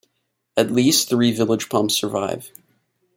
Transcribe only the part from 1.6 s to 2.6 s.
pumps survive.